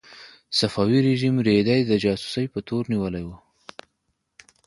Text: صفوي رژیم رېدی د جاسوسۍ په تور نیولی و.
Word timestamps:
صفوي 0.59 0.99
رژیم 1.09 1.35
رېدی 1.47 1.79
د 1.85 1.91
جاسوسۍ 2.03 2.45
په 2.53 2.59
تور 2.67 2.83
نیولی 2.91 3.23
و. 3.25 3.29